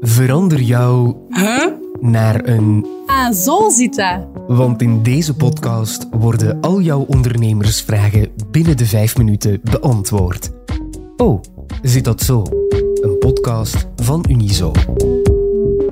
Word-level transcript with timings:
Verander 0.00 0.60
jou 0.60 1.14
Huh? 1.28 1.66
naar 2.00 2.48
een. 2.48 2.86
Ah, 3.06 3.32
zo 3.32 3.68
zit 3.68 3.94
dat. 3.94 4.26
Want 4.46 4.82
in 4.82 5.02
deze 5.02 5.34
podcast 5.36 6.06
worden 6.10 6.60
al 6.60 6.80
jouw 6.80 7.04
ondernemersvragen 7.08 8.28
binnen 8.50 8.76
de 8.76 8.86
vijf 8.86 9.16
minuten 9.16 9.60
beantwoord. 9.62 10.50
Oh, 11.16 11.40
zit 11.82 12.04
dat 12.04 12.22
zo? 12.22 12.42
Een 13.00 13.18
podcast 13.18 13.88
van 13.96 14.24
Unizo. 14.28 14.72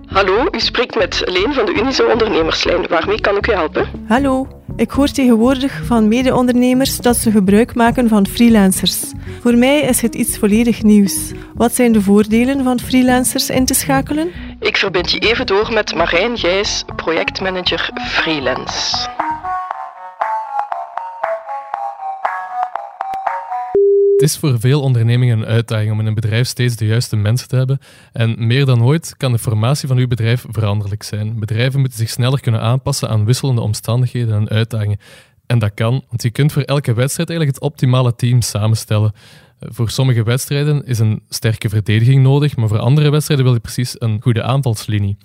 Hallo, 0.07 0.47
u 0.51 0.61
spreekt 0.61 0.97
met 0.97 1.23
Leen 1.25 1.53
van 1.55 1.65
de 1.65 1.75
Unizo 1.83 2.11
Ondernemerslijn. 2.13 2.87
Waarmee 2.89 3.21
kan 3.21 3.37
ik 3.37 3.49
u 3.49 3.53
helpen? 3.53 3.87
Hallo, 4.09 4.47
ik 4.77 4.91
hoor 4.91 5.09
tegenwoordig 5.09 5.83
van 5.85 6.09
mede-ondernemers 6.09 6.97
dat 6.97 7.17
ze 7.17 7.31
gebruik 7.31 7.75
maken 7.75 8.09
van 8.09 8.27
freelancers. 8.27 9.01
Voor 9.41 9.57
mij 9.57 9.81
is 9.81 10.03
het 10.03 10.15
iets 10.15 10.39
volledig 10.39 10.83
nieuws. 10.83 11.33
Wat 11.55 11.75
zijn 11.75 11.93
de 11.93 12.01
voordelen 12.01 12.65
van 12.65 12.81
freelancers 12.81 13.51
in 13.51 13.65
te 13.65 13.75
schakelen? 13.75 14.31
Ik 14.61 14.77
verbind 14.77 15.11
je 15.11 15.19
even 15.19 15.47
door 15.47 15.73
met 15.73 15.95
Marijn 15.95 16.39
Gijs, 16.39 16.85
projectmanager 16.97 17.91
freelance. 17.95 19.09
Het 24.17 24.25
is 24.25 24.37
voor 24.37 24.61
veel 24.61 24.81
ondernemingen 24.81 25.39
een 25.39 25.47
uitdaging 25.47 25.93
om 25.93 26.01
in 26.01 26.07
een 26.07 26.15
bedrijf 26.15 26.47
steeds 26.47 26.77
de 26.77 26.87
juiste 26.87 27.17
mensen 27.17 27.49
te 27.49 27.57
hebben. 27.57 27.79
En 28.13 28.47
meer 28.47 28.65
dan 28.65 28.83
ooit 28.83 29.15
kan 29.17 29.33
de 29.33 29.39
formatie 29.39 29.89
van 29.89 29.97
uw 29.97 30.07
bedrijf 30.07 30.45
veranderlijk 30.51 31.03
zijn. 31.03 31.39
Bedrijven 31.39 31.81
moeten 31.81 31.99
zich 31.99 32.11
sneller 32.11 32.41
kunnen 32.41 32.61
aanpassen 32.61 33.09
aan 33.09 33.25
wisselende 33.25 33.61
omstandigheden 33.61 34.35
en 34.35 34.49
uitdagingen. 34.49 34.99
En 35.47 35.59
dat 35.59 35.75
kan, 35.75 36.05
want 36.09 36.23
je 36.23 36.31
kunt 36.31 36.53
voor 36.53 36.63
elke 36.63 36.95
wedstrijd 36.95 37.29
eigenlijk 37.29 37.59
het 37.59 37.69
optimale 37.69 38.15
team 38.15 38.43
samenstellen. 38.43 39.13
Voor 39.61 39.91
sommige 39.91 40.23
wedstrijden 40.23 40.85
is 40.85 40.99
een 40.99 41.23
sterke 41.29 41.69
verdediging 41.69 42.23
nodig, 42.23 42.57
maar 42.57 42.69
voor 42.69 42.79
andere 42.79 43.11
wedstrijden 43.11 43.45
wil 43.47 43.55
je 43.55 43.61
precies 43.61 43.95
een 43.99 44.23
goede 44.23 44.43
aanvalslinie. 44.43 45.17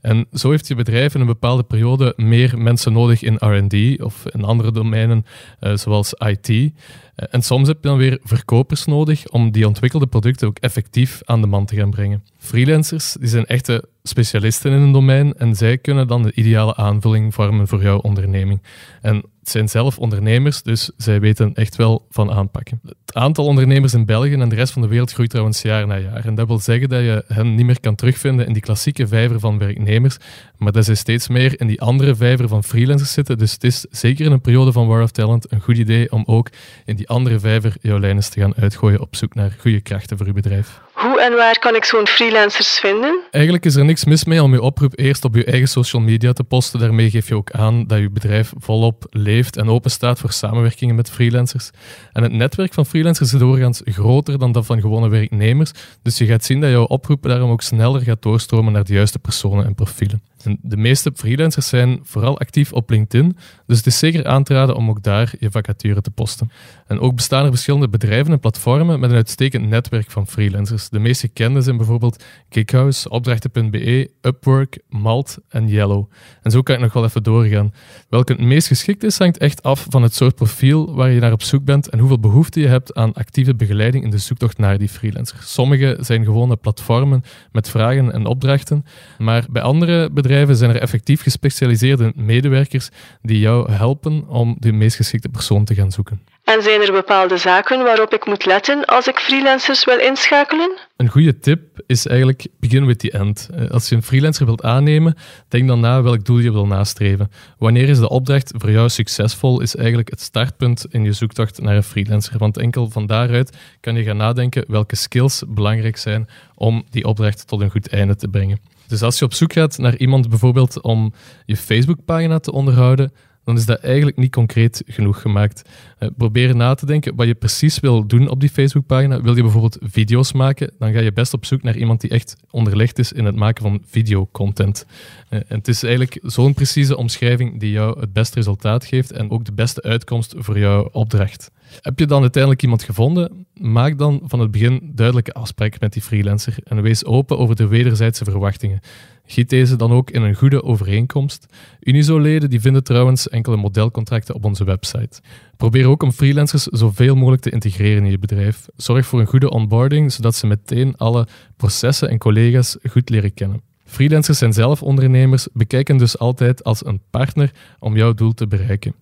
En 0.00 0.26
zo 0.32 0.50
heeft 0.50 0.68
je 0.68 0.74
bedrijf 0.74 1.14
in 1.14 1.20
een 1.20 1.26
bepaalde 1.26 1.62
periode 1.62 2.12
meer 2.16 2.58
mensen 2.58 2.92
nodig 2.92 3.22
in 3.22 3.34
RD 3.34 4.02
of 4.02 4.26
in 4.26 4.44
andere 4.44 4.72
domeinen, 4.72 5.24
eh, 5.60 5.76
zoals 5.76 6.14
IT. 6.18 6.48
Eh, 6.48 7.26
En 7.30 7.42
soms 7.42 7.68
heb 7.68 7.76
je 7.82 7.88
dan 7.88 7.98
weer 7.98 8.20
verkopers 8.22 8.84
nodig 8.84 9.28
om 9.28 9.50
die 9.50 9.66
ontwikkelde 9.66 10.06
producten 10.06 10.48
ook 10.48 10.58
effectief 10.58 11.20
aan 11.24 11.40
de 11.40 11.46
man 11.46 11.66
te 11.66 11.76
gaan 11.76 11.90
brengen. 11.90 12.24
Freelancers 12.38 13.16
die 13.20 13.28
zijn 13.28 13.46
echte 13.46 13.84
specialisten 14.02 14.72
in 14.72 14.80
een 14.80 14.92
domein 14.92 15.34
en 15.34 15.54
zij 15.54 15.78
kunnen 15.78 16.06
dan 16.06 16.22
de 16.22 16.32
ideale 16.32 16.76
aanvulling 16.76 17.34
vormen 17.34 17.68
voor 17.68 17.82
jouw 17.82 17.98
onderneming. 17.98 18.62
En 19.00 19.24
het 19.48 19.56
zijn 19.56 19.82
zelf 19.82 19.98
ondernemers, 19.98 20.62
dus 20.62 20.90
zij 20.96 21.20
weten 21.20 21.54
echt 21.54 21.76
wel 21.76 22.06
van 22.10 22.30
aanpakken. 22.30 22.80
Het 22.82 23.14
aantal 23.14 23.44
ondernemers 23.44 23.94
in 23.94 24.04
België 24.04 24.32
en 24.32 24.48
de 24.48 24.54
rest 24.54 24.72
van 24.72 24.82
de 24.82 24.88
wereld 24.88 25.12
groeit 25.12 25.30
trouwens 25.30 25.62
jaar 25.62 25.86
na 25.86 25.96
jaar. 25.96 26.24
En 26.24 26.34
dat 26.34 26.46
wil 26.46 26.58
zeggen 26.58 26.88
dat 26.88 27.00
je 27.00 27.24
hen 27.28 27.54
niet 27.54 27.66
meer 27.66 27.80
kan 27.80 27.94
terugvinden 27.94 28.46
in 28.46 28.52
die 28.52 28.62
klassieke 28.62 29.06
vijver 29.06 29.40
van 29.40 29.58
werknemers, 29.58 30.16
maar 30.56 30.72
dat 30.72 30.84
zij 30.84 30.94
steeds 30.94 31.28
meer 31.28 31.60
in 31.60 31.66
die 31.66 31.80
andere 31.80 32.14
vijver 32.14 32.48
van 32.48 32.64
freelancers 32.64 33.12
zitten. 33.12 33.38
Dus 33.38 33.52
het 33.52 33.64
is 33.64 33.86
zeker 33.90 34.24
in 34.26 34.32
een 34.32 34.40
periode 34.40 34.72
van 34.72 34.86
War 34.86 35.02
of 35.02 35.10
Talent 35.10 35.52
een 35.52 35.60
goed 35.60 35.78
idee 35.78 36.12
om 36.12 36.22
ook 36.26 36.50
in 36.84 36.96
die 36.96 37.08
andere 37.08 37.38
vijver 37.38 37.76
jouw 37.80 37.98
lijnen 37.98 38.30
te 38.30 38.40
gaan 38.40 38.54
uitgooien 38.54 39.00
op 39.00 39.16
zoek 39.16 39.34
naar 39.34 39.56
goede 39.60 39.80
krachten 39.80 40.16
voor 40.16 40.26
je 40.26 40.32
bedrijf. 40.32 40.80
Hoe 40.98 41.20
en 41.20 41.36
waar 41.36 41.58
kan 41.58 41.74
ik 41.74 41.84
zo'n 41.84 42.06
freelancers 42.06 42.78
vinden? 42.78 43.22
Eigenlijk 43.30 43.64
is 43.64 43.74
er 43.74 43.84
niks 43.84 44.04
mis 44.04 44.24
mee 44.24 44.42
om 44.42 44.52
je 44.52 44.62
oproep 44.62 44.98
eerst 44.98 45.24
op 45.24 45.34
je 45.34 45.44
eigen 45.44 45.68
social 45.68 46.02
media 46.02 46.32
te 46.32 46.44
posten. 46.44 46.80
Daarmee 46.80 47.10
geef 47.10 47.28
je 47.28 47.34
ook 47.34 47.50
aan 47.50 47.86
dat 47.86 47.98
je 47.98 48.10
bedrijf 48.10 48.52
volop 48.58 49.06
leeft 49.10 49.56
en 49.56 49.68
open 49.68 49.90
staat 49.90 50.18
voor 50.18 50.32
samenwerkingen 50.32 50.94
met 50.94 51.10
freelancers. 51.10 51.70
En 52.12 52.22
het 52.22 52.32
netwerk 52.32 52.74
van 52.74 52.86
freelancers 52.86 53.32
is 53.32 53.38
doorgaans 53.38 53.80
groter 53.84 54.38
dan 54.38 54.52
dat 54.52 54.66
van 54.66 54.80
gewone 54.80 55.08
werknemers. 55.08 55.70
Dus 56.02 56.18
je 56.18 56.26
gaat 56.26 56.44
zien 56.44 56.60
dat 56.60 56.70
jouw 56.70 56.84
oproep 56.84 57.22
daarom 57.22 57.50
ook 57.50 57.62
sneller 57.62 58.00
gaat 58.00 58.22
doorstromen 58.22 58.72
naar 58.72 58.84
de 58.84 58.92
juiste 58.92 59.18
personen 59.18 59.64
en 59.64 59.74
profielen. 59.74 60.22
De 60.60 60.76
meeste 60.76 61.12
freelancers 61.14 61.68
zijn 61.68 62.00
vooral 62.02 62.38
actief 62.38 62.72
op 62.72 62.90
LinkedIn, 62.90 63.36
dus 63.66 63.76
het 63.76 63.86
is 63.86 63.98
zeker 63.98 64.26
aan 64.26 64.42
te 64.42 64.54
raden 64.54 64.76
om 64.76 64.88
ook 64.88 65.02
daar 65.02 65.32
je 65.38 65.50
vacature 65.50 66.00
te 66.00 66.10
posten. 66.10 66.50
En 66.86 67.00
ook 67.00 67.14
bestaan 67.14 67.44
er 67.44 67.50
verschillende 67.50 67.88
bedrijven 67.88 68.32
en 68.32 68.40
platformen 68.40 69.00
met 69.00 69.10
een 69.10 69.16
uitstekend 69.16 69.68
netwerk 69.68 70.10
van 70.10 70.26
freelancers. 70.26 70.88
De 70.88 70.98
meest 70.98 71.20
gekende 71.20 71.60
zijn 71.60 71.76
bijvoorbeeld 71.76 72.24
Kickhouse, 72.48 73.10
Opdrachten.be, 73.10 74.10
Upwork, 74.20 74.78
Malt 74.88 75.38
en 75.48 75.68
Yellow. 75.68 76.10
En 76.42 76.50
zo 76.50 76.62
kan 76.62 76.74
ik 76.74 76.80
nog 76.80 76.92
wel 76.92 77.04
even 77.04 77.22
doorgaan. 77.22 77.72
Welke 78.08 78.32
het 78.32 78.40
meest 78.40 78.66
geschikt 78.66 79.02
is, 79.02 79.18
hangt 79.18 79.38
echt 79.38 79.62
af 79.62 79.86
van 79.88 80.02
het 80.02 80.14
soort 80.14 80.34
profiel 80.34 80.94
waar 80.94 81.10
je 81.10 81.20
naar 81.20 81.32
op 81.32 81.42
zoek 81.42 81.64
bent 81.64 81.88
en 81.88 81.98
hoeveel 81.98 82.20
behoefte 82.20 82.60
je 82.60 82.68
hebt 82.68 82.94
aan 82.94 83.12
actieve 83.12 83.54
begeleiding 83.54 84.04
in 84.04 84.10
de 84.10 84.18
zoektocht 84.18 84.58
naar 84.58 84.78
die 84.78 84.88
freelancer. 84.88 85.38
Sommige 85.42 85.96
zijn 86.00 86.24
gewone 86.24 86.56
platformen 86.56 87.22
met 87.52 87.68
vragen 87.68 88.12
en 88.12 88.26
opdrachten, 88.26 88.84
maar 89.18 89.46
bij 89.50 89.62
andere 89.62 90.10
bedrijven 90.10 90.26
zijn 90.56 90.70
er 90.70 90.80
effectief 90.80 91.22
gespecialiseerde 91.22 92.12
medewerkers 92.14 92.88
die 93.22 93.38
jou 93.38 93.72
helpen 93.72 94.28
om 94.28 94.56
de 94.58 94.72
meest 94.72 94.96
geschikte 94.96 95.28
persoon 95.28 95.64
te 95.64 95.74
gaan 95.74 95.92
zoeken. 95.92 96.20
En 96.44 96.62
zijn 96.62 96.80
er 96.80 96.92
bepaalde 96.92 97.36
zaken 97.36 97.84
waarop 97.84 98.14
ik 98.14 98.26
moet 98.26 98.46
letten 98.46 98.84
als 98.84 99.06
ik 99.06 99.18
freelancers 99.18 99.84
wil 99.84 99.98
inschakelen? 99.98 100.78
Een 100.96 101.08
goede 101.08 101.38
tip 101.38 101.60
is 101.86 102.06
eigenlijk 102.06 102.46
begin 102.60 102.86
with 102.86 102.98
the 102.98 103.10
end. 103.10 103.48
Eh, 103.54 103.70
Als 103.70 103.88
je 103.88 103.94
een 103.94 104.02
freelancer 104.02 104.46
wilt 104.46 104.62
aannemen, 104.62 105.14
denk 105.48 105.68
dan 105.68 105.80
na 105.80 106.02
welk 106.02 106.24
doel 106.24 106.38
je 106.38 106.52
wil 106.52 106.66
nastreven. 106.66 107.30
Wanneer 107.58 107.88
is 107.88 107.98
de 107.98 108.08
opdracht 108.08 108.52
voor 108.56 108.70
jou 108.70 108.88
succesvol, 108.88 109.60
is 109.60 109.76
eigenlijk 109.76 110.10
het 110.10 110.20
startpunt 110.20 110.86
in 110.90 111.04
je 111.04 111.12
zoektocht 111.12 111.60
naar 111.60 111.76
een 111.76 111.82
freelancer. 111.82 112.38
Want 112.38 112.56
enkel 112.56 112.90
van 112.90 113.06
daaruit 113.06 113.56
kan 113.80 113.94
je 113.94 114.02
gaan 114.02 114.16
nadenken 114.16 114.64
welke 114.68 114.96
skills 114.96 115.42
belangrijk 115.48 115.96
zijn 115.96 116.28
om 116.54 116.84
die 116.90 117.04
opdracht 117.04 117.46
tot 117.46 117.60
een 117.60 117.70
goed 117.70 117.88
einde 117.88 118.16
te 118.16 118.28
brengen. 118.28 118.58
Dus 118.88 119.02
als 119.02 119.18
je 119.18 119.24
op 119.24 119.34
zoek 119.34 119.52
gaat 119.52 119.78
naar 119.78 119.96
iemand 119.96 120.28
bijvoorbeeld 120.28 120.80
om 120.82 121.12
je 121.46 121.56
Facebookpagina 121.56 122.38
te 122.38 122.52
onderhouden, 122.52 123.12
dan 123.48 123.56
is 123.56 123.66
dat 123.66 123.78
eigenlijk 123.80 124.16
niet 124.16 124.32
concreet 124.32 124.82
genoeg 124.86 125.20
gemaakt. 125.20 125.68
Eh, 125.98 126.08
probeer 126.16 126.56
na 126.56 126.74
te 126.74 126.86
denken 126.86 127.14
wat 127.14 127.26
je 127.26 127.34
precies 127.34 127.80
wil 127.80 128.06
doen 128.06 128.28
op 128.28 128.40
die 128.40 128.48
Facebookpagina. 128.48 129.22
Wil 129.22 129.36
je 129.36 129.42
bijvoorbeeld 129.42 129.78
video's 129.80 130.32
maken, 130.32 130.70
dan 130.78 130.92
ga 130.92 131.00
je 131.00 131.12
best 131.12 131.32
op 131.32 131.44
zoek 131.44 131.62
naar 131.62 131.76
iemand 131.76 132.00
die 132.00 132.10
echt 132.10 132.36
onderlegd 132.50 132.98
is 132.98 133.12
in 133.12 133.24
het 133.24 133.36
maken 133.36 133.62
van 133.62 133.82
videocontent. 133.86 134.86
Eh, 135.28 135.38
en 135.38 135.56
het 135.56 135.68
is 135.68 135.82
eigenlijk 135.82 136.18
zo'n 136.22 136.54
precieze 136.54 136.96
omschrijving 136.96 137.60
die 137.60 137.70
jou 137.70 138.00
het 138.00 138.12
beste 138.12 138.34
resultaat 138.34 138.84
geeft 138.84 139.12
en 139.12 139.30
ook 139.30 139.44
de 139.44 139.52
beste 139.52 139.82
uitkomst 139.82 140.34
voor 140.36 140.58
jouw 140.58 140.88
opdracht. 140.92 141.50
Heb 141.80 141.98
je 141.98 142.06
dan 142.06 142.20
uiteindelijk 142.20 142.62
iemand 142.62 142.82
gevonden? 142.82 143.46
Maak 143.54 143.98
dan 143.98 144.20
van 144.24 144.40
het 144.40 144.50
begin 144.50 144.90
duidelijke 144.94 145.32
afspraken 145.32 145.78
met 145.80 145.92
die 145.92 146.02
freelancer 146.02 146.54
en 146.64 146.82
wees 146.82 147.04
open 147.04 147.38
over 147.38 147.56
de 147.56 147.66
wederzijdse 147.66 148.24
verwachtingen. 148.24 148.80
Giet 149.24 149.50
deze 149.50 149.76
dan 149.76 149.92
ook 149.92 150.10
in 150.10 150.22
een 150.22 150.34
goede 150.34 150.62
overeenkomst. 150.62 151.46
Unizo-leden 151.80 152.50
die 152.50 152.60
vinden 152.60 152.84
trouwens 152.84 153.28
enkele 153.28 153.56
modelcontracten 153.56 154.34
op 154.34 154.44
onze 154.44 154.64
website. 154.64 155.20
Probeer 155.56 155.86
ook 155.86 156.02
om 156.02 156.12
freelancers 156.12 156.62
zoveel 156.62 157.14
mogelijk 157.14 157.42
te 157.42 157.50
integreren 157.50 158.04
in 158.04 158.10
je 158.10 158.18
bedrijf. 158.18 158.66
Zorg 158.76 159.06
voor 159.06 159.20
een 159.20 159.26
goede 159.26 159.50
onboarding, 159.50 160.12
zodat 160.12 160.34
ze 160.34 160.46
meteen 160.46 160.96
alle 160.96 161.26
processen 161.56 162.08
en 162.08 162.18
collega's 162.18 162.76
goed 162.90 163.08
leren 163.08 163.34
kennen. 163.34 163.62
Freelancers 163.84 164.38
zijn 164.38 164.52
zelf 164.52 164.82
ondernemers, 164.82 165.48
bekijken 165.52 165.96
dus 165.96 166.18
altijd 166.18 166.64
als 166.64 166.86
een 166.86 167.00
partner 167.10 167.52
om 167.78 167.96
jouw 167.96 168.14
doel 168.14 168.34
te 168.34 168.46
bereiken. 168.46 168.94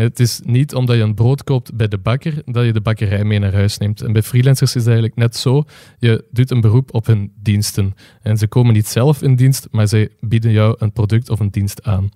Het 0.00 0.20
is 0.20 0.40
niet 0.44 0.74
omdat 0.74 0.96
je 0.96 1.02
een 1.02 1.14
brood 1.14 1.44
koopt 1.44 1.74
bij 1.74 1.88
de 1.88 1.98
bakker 1.98 2.42
dat 2.44 2.64
je 2.64 2.72
de 2.72 2.80
bakkerij 2.80 3.24
mee 3.24 3.38
naar 3.38 3.52
huis 3.52 3.78
neemt. 3.78 4.00
En 4.02 4.12
bij 4.12 4.22
freelancers 4.22 4.70
is 4.70 4.74
het 4.74 4.86
eigenlijk 4.86 5.16
net 5.16 5.36
zo. 5.36 5.64
Je 5.98 6.24
doet 6.30 6.50
een 6.50 6.60
beroep 6.60 6.94
op 6.94 7.06
hun 7.06 7.32
diensten. 7.42 7.94
En 8.22 8.38
ze 8.38 8.46
komen 8.46 8.74
niet 8.74 8.86
zelf 8.86 9.22
in 9.22 9.36
dienst, 9.36 9.68
maar 9.70 9.88
zij 9.88 10.08
bieden 10.20 10.50
jou 10.50 10.74
een 10.78 10.92
product 10.92 11.30
of 11.30 11.40
een 11.40 11.50
dienst 11.50 11.82
aan. 11.82 12.08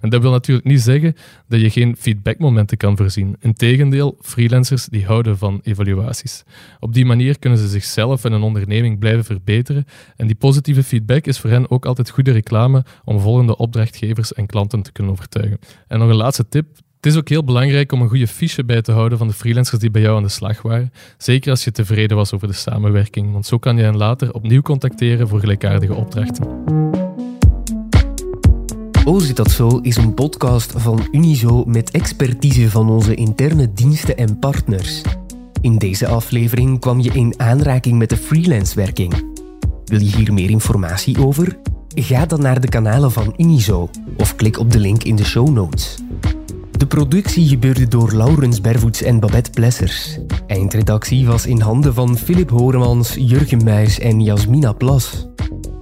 En 0.00 0.10
dat 0.10 0.22
wil 0.22 0.30
natuurlijk 0.30 0.66
niet 0.66 0.80
zeggen 0.80 1.14
dat 1.48 1.60
je 1.60 1.70
geen 1.70 1.96
feedbackmomenten 1.98 2.76
kan 2.76 2.96
voorzien. 2.96 3.36
Integendeel, 3.40 4.16
freelancers 4.20 4.86
die 4.86 5.04
houden 5.04 5.38
van 5.38 5.60
evaluaties. 5.62 6.44
Op 6.80 6.94
die 6.94 7.04
manier 7.04 7.38
kunnen 7.38 7.58
ze 7.58 7.68
zichzelf 7.68 8.24
en 8.24 8.32
een 8.32 8.42
onderneming 8.42 8.98
blijven 8.98 9.24
verbeteren. 9.24 9.84
En 10.16 10.26
die 10.26 10.36
positieve 10.36 10.82
feedback 10.82 11.26
is 11.26 11.38
voor 11.38 11.50
hen 11.50 11.70
ook 11.70 11.86
altijd 11.86 12.10
goede 12.10 12.32
reclame 12.32 12.84
om 13.04 13.20
volgende 13.20 13.56
opdrachtgevers 13.56 14.32
en 14.32 14.46
klanten 14.46 14.82
te 14.82 14.92
kunnen 14.92 15.12
overtuigen. 15.12 15.58
En 15.88 15.98
nog 15.98 16.08
een 16.08 16.16
laatste 16.16 16.48
tip. 16.48 16.66
Het 17.06 17.14
is 17.14 17.20
ook 17.20 17.28
heel 17.28 17.44
belangrijk 17.44 17.92
om 17.92 18.00
een 18.00 18.08
goede 18.08 18.26
fiche 18.26 18.64
bij 18.64 18.82
te 18.82 18.92
houden 18.92 19.18
van 19.18 19.26
de 19.26 19.32
freelancers 19.32 19.80
die 19.80 19.90
bij 19.90 20.02
jou 20.02 20.16
aan 20.16 20.22
de 20.22 20.28
slag 20.28 20.62
waren. 20.62 20.92
Zeker 21.18 21.50
als 21.50 21.64
je 21.64 21.72
tevreden 21.72 22.16
was 22.16 22.32
over 22.32 22.48
de 22.48 22.54
samenwerking, 22.54 23.32
want 23.32 23.46
zo 23.46 23.58
kan 23.58 23.76
je 23.76 23.82
hen 23.82 23.96
later 23.96 24.32
opnieuw 24.32 24.62
contacteren 24.62 25.28
voor 25.28 25.40
gelijkaardige 25.40 25.94
opdrachten. 25.94 26.46
Oh, 29.04 29.20
zit 29.20 29.36
dat 29.36 29.50
zo? 29.50 29.78
Is 29.82 29.96
een 29.96 30.14
podcast 30.14 30.72
van 30.76 31.08
Unizo 31.12 31.64
met 31.64 31.90
expertise 31.90 32.70
van 32.70 32.90
onze 32.90 33.14
interne 33.14 33.72
diensten 33.72 34.16
en 34.16 34.38
partners. 34.38 35.02
In 35.60 35.78
deze 35.78 36.06
aflevering 36.06 36.80
kwam 36.80 37.00
je 37.00 37.10
in 37.10 37.34
aanraking 37.36 37.98
met 37.98 38.08
de 38.08 38.16
freelancewerking. 38.16 39.34
Wil 39.84 40.00
je 40.00 40.16
hier 40.16 40.32
meer 40.32 40.50
informatie 40.50 41.18
over? 41.18 41.58
Ga 41.94 42.26
dan 42.26 42.40
naar 42.40 42.60
de 42.60 42.68
kanalen 42.68 43.12
van 43.12 43.34
Unizo 43.36 43.90
of 44.16 44.36
klik 44.36 44.58
op 44.58 44.70
de 44.70 44.78
link 44.78 45.02
in 45.02 45.16
de 45.16 45.24
show 45.24 45.48
notes. 45.48 46.04
De 46.76 46.86
productie 46.86 47.48
gebeurde 47.48 47.88
door 47.88 48.12
Laurens 48.12 48.60
Bervoets 48.60 49.02
en 49.02 49.20
Babette 49.20 49.50
Plessers. 49.50 50.18
Eindredactie 50.46 51.26
was 51.26 51.46
in 51.46 51.60
handen 51.60 51.94
van 51.94 52.16
Philip 52.16 52.50
Horemans, 52.50 53.14
Jurgen 53.18 53.64
Muis 53.64 53.98
en 53.98 54.22
Jasmina 54.22 54.72
Plas. 54.72 55.26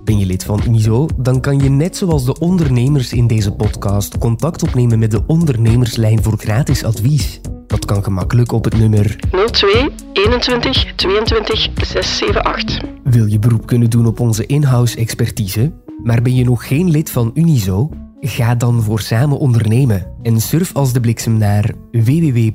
Ben 0.05 0.19
je 0.19 0.27
lid 0.27 0.45
van 0.45 0.61
Unizo? 0.67 1.09
Dan 1.17 1.41
kan 1.41 1.59
je 1.59 1.69
net 1.69 1.97
zoals 1.97 2.25
de 2.25 2.39
ondernemers 2.39 3.13
in 3.13 3.27
deze 3.27 3.53
podcast 3.53 4.19
contact 4.19 4.63
opnemen 4.63 4.99
met 4.99 5.11
de 5.11 5.23
ondernemerslijn 5.27 6.23
voor 6.23 6.39
gratis 6.39 6.85
advies. 6.85 7.41
Dat 7.67 7.85
kan 7.85 8.05
gemakkelijk 8.05 8.53
op 8.53 8.65
het 8.65 8.79
nummer 8.79 9.17
02 9.51 9.91
21 10.13 10.95
22 10.95 11.69
678. 11.75 12.81
Wil 13.05 13.27
je 13.27 13.39
beroep 13.39 13.67
kunnen 13.67 13.91
doen 13.91 14.07
op 14.07 14.21
onze 14.21 14.47
in-house 14.47 14.97
expertise? 14.97 15.73
Maar 16.03 16.23
ben 16.23 16.35
je 16.35 16.45
nog 16.45 16.67
geen 16.67 16.91
lid 16.91 17.11
van 17.11 17.31
Unizo? 17.35 17.91
Ga 18.27 18.55
dan 18.55 18.83
voor 18.83 19.01
samen 19.01 19.39
ondernemen 19.39 20.07
en 20.23 20.41
surf 20.41 20.75
als 20.75 20.93
de 20.93 21.01
bliksem 21.01 21.37
naar 21.39 21.71
www.unizo.be. 21.91 22.53